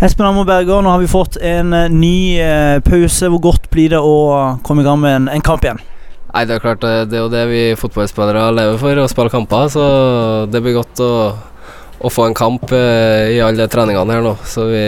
Espen 0.00 0.24
Ammer 0.24 0.46
Berger, 0.48 0.80
nå 0.80 0.88
har 0.88 0.98
vi 1.02 1.08
fått 1.12 1.36
en 1.44 1.74
eh, 1.76 1.90
ny 1.92 2.40
eh, 2.40 2.78
pause. 2.80 3.28
Hvor 3.28 3.42
godt 3.50 3.66
blir 3.68 3.92
det 3.92 3.98
å 4.00 4.56
komme 4.64 4.80
i 4.80 4.86
gang 4.86 4.96
med 5.02 5.12
en, 5.12 5.26
en 5.28 5.44
kamp 5.44 5.66
igjen? 5.66 5.82
Nei, 6.30 6.44
Det 6.48 6.54
er 6.54 6.62
klart 6.62 6.86
eh, 6.88 7.02
det 7.04 7.18
er 7.18 7.26
jo 7.26 7.32
det 7.34 7.42
vi 7.50 7.60
fotballspillere 7.76 8.46
lever 8.56 8.80
for, 8.80 9.02
å 9.02 9.10
spille 9.12 9.34
kamper. 9.34 9.68
Så 9.68 9.84
det 10.48 10.64
blir 10.64 10.78
godt 10.78 11.04
å, 11.04 11.10
å 12.00 12.14
få 12.16 12.30
en 12.30 12.38
kamp 12.38 12.72
i 12.72 13.42
alle 13.44 13.68
treningene 13.68 14.16
her 14.16 14.24
nå. 14.24 14.34
Så 14.48 14.70
vi 14.72 14.82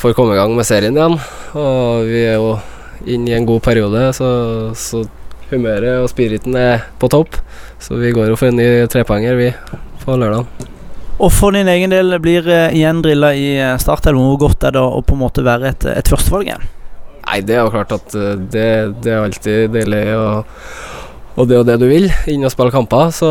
får 0.00 0.16
komme 0.16 0.38
i 0.38 0.40
gang 0.40 0.56
med 0.56 0.70
serien 0.70 0.96
igjen. 0.96 1.20
Og 1.52 2.08
vi 2.08 2.24
er 2.30 2.40
jo 2.40 2.56
inne 3.04 3.28
i 3.28 3.36
en 3.36 3.50
god 3.52 3.60
periode, 3.68 4.08
så, 4.16 4.32
så 4.72 5.04
humøret 5.52 6.00
og 6.00 6.08
spiriten 6.08 6.56
er 6.56 6.88
på 6.96 7.12
topp. 7.12 7.36
Så 7.76 8.00
vi 8.00 8.16
går 8.16 8.32
jo 8.32 8.40
for 8.40 8.48
en 8.48 8.56
ny 8.56 8.72
trepoenger, 8.88 9.36
vi, 9.36 9.52
på 10.06 10.16
lørdag. 10.16 10.61
Og 11.22 11.30
for 11.30 11.54
din 11.54 11.70
egen 11.70 11.92
del 11.92 12.16
blir 12.22 12.46
eh, 12.50 12.72
igjen 12.74 13.02
drilla 13.04 13.30
i 13.38 13.52
eh, 13.54 13.76
startelven. 13.78 14.24
Hvor 14.32 14.48
godt 14.48 14.64
er 14.66 14.74
det 14.74 14.82
å 14.82 15.02
på 15.06 15.14
en 15.14 15.22
måte 15.22 15.44
være 15.46 15.70
et, 15.70 15.84
et 15.92 16.10
førstevalg 16.10 16.48
igjen? 16.48 16.64
Nei, 17.22 17.38
det 17.46 17.54
er 17.54 17.62
jo 17.62 17.70
klart 17.70 17.94
at 17.94 18.16
eh, 18.18 18.32
det, 18.50 18.70
det 19.04 19.12
er 19.12 19.22
alltid 19.22 19.76
deilig, 19.76 20.02
å 20.18 20.32
og 21.32 21.46
det 21.48 21.54
er 21.54 21.60
jo 21.62 21.64
det 21.64 21.74
du 21.80 21.86
vil, 21.88 22.10
inn 22.28 22.42
og 22.44 22.50
spille 22.52 22.74
kamper. 22.74 23.06
Så 23.16 23.28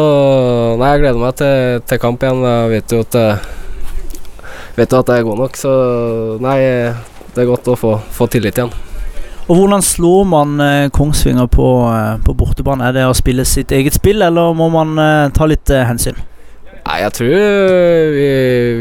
nei, 0.81 0.87
jeg 0.89 1.01
gleder 1.03 1.19
meg 1.21 1.35
til, 1.37 1.83
til 1.85 1.99
kamp 2.01 2.23
igjen. 2.25 2.39
Jeg 2.47 2.71
vet 2.71 2.95
jo 2.95 3.01
at 3.03 3.17
vet 4.79 4.95
jo 4.95 5.01
at 5.03 5.11
jeg 5.11 5.21
er 5.21 5.27
god 5.27 5.37
nok, 5.43 5.59
så 5.59 5.73
nei, 6.41 6.55
det 7.35 7.43
er 7.43 7.51
godt 7.51 7.69
å 7.69 7.77
få, 7.77 7.91
få 8.09 8.25
tillit 8.33 8.57
igjen. 8.57 8.73
Og 9.43 9.53
Hvordan 9.53 9.85
slår 9.85 10.25
man 10.31 10.65
Kongsvinger 10.97 11.45
på, 11.53 11.67
på 12.25 12.37
bortebane? 12.41 12.89
Er 12.89 12.97
det 12.97 13.05
å 13.05 13.13
spille 13.13 13.45
sitt 13.45 13.69
eget 13.75 13.99
spill, 13.99 14.25
eller 14.25 14.57
må 14.57 14.71
man 14.73 14.97
ta 15.37 15.45
litt 15.51 15.69
hensyn? 15.69 16.17
Nei, 16.91 17.05
jeg 17.05 17.13
tror 17.15 17.29
vi, 18.11 18.23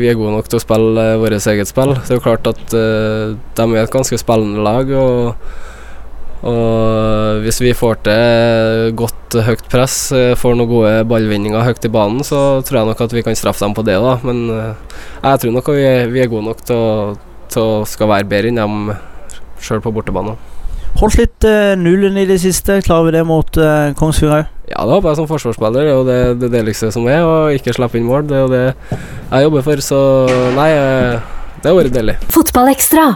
vi 0.00 0.06
er 0.10 0.16
gode 0.18 0.32
nok 0.34 0.48
til 0.50 0.58
å 0.58 0.62
spille 0.64 1.02
uh, 1.12 1.18
vårt 1.22 1.36
eget 1.46 1.68
spill. 1.70 1.92
Det 1.94 2.10
er 2.10 2.18
jo 2.18 2.24
klart 2.24 2.48
at 2.50 2.72
uh, 2.74 3.36
de 3.38 3.66
er 3.68 3.84
et 3.84 3.92
ganske 3.92 4.18
spillende 4.18 4.64
lag. 4.66 4.90
Og, 4.98 5.44
og 6.50 7.44
hvis 7.44 7.60
vi 7.62 7.70
får 7.76 8.00
til 8.08 8.90
godt 8.98 9.38
høyt 9.46 9.62
press, 9.70 10.00
uh, 10.10 10.32
får 10.34 10.58
noen 10.58 10.72
gode 10.72 10.92
ballvinninger 11.06 11.62
høyt 11.68 11.86
i 11.86 11.92
banen, 11.94 12.26
så 12.26 12.58
tror 12.66 12.80
jeg 12.80 12.90
nok 12.90 13.06
at 13.06 13.14
vi 13.14 13.22
kan 13.28 13.38
straffe 13.38 13.62
dem 13.62 13.78
på 13.78 13.86
det. 13.86 14.00
da 14.02 14.18
Men 14.26 14.42
jeg 14.50 15.44
tror 15.44 15.58
nok 15.60 15.70
at 15.70 15.78
vi 15.78 15.88
er, 15.94 16.10
vi 16.10 16.24
er 16.24 16.34
gode 16.34 16.48
nok 16.50 16.66
til 16.66 16.82
å, 16.82 16.92
til 17.46 17.62
å 17.62 17.82
skal 17.86 18.10
være 18.10 18.30
bedre 18.32 18.50
enn 18.50 18.58
dem 18.58 18.94
sjøl 19.62 19.86
på 19.86 19.94
bortebane. 19.94 20.34
Holdt 20.98 21.20
litt 21.20 21.52
nullen 21.78 22.18
i 22.18 22.26
det 22.26 22.42
siste. 22.42 22.82
Klarer 22.82 23.06
vi 23.06 23.20
det 23.20 23.28
mot 23.28 23.66
Kongsvinger 24.02 24.40
òg? 24.40 24.56
Ja, 24.70 24.84
det 24.86 24.94
håper 24.94 25.10
jeg 25.10 25.18
som 25.18 25.26
forsvarsspiller. 25.30 25.82
Det 25.82 25.90
er 25.90 25.96
jo 25.96 26.04
det, 26.06 26.18
det 26.44 26.52
deiligste 26.54 26.92
som 26.94 27.08
er, 27.10 27.24
å 27.26 27.50
ikke 27.54 27.74
slippe 27.74 27.98
inn 27.98 28.06
mål. 28.06 28.28
Det 28.30 28.38
er 28.38 28.44
jo 28.44 28.52
det 28.52 28.62
jeg 28.94 29.46
jobber 29.48 29.66
for, 29.66 29.82
så 29.82 29.98
nei, 30.54 30.70
det 31.60 31.66
har 31.66 31.76
vært 31.76 31.96
deilig. 31.96 32.16
Fotballekstra 32.30 33.10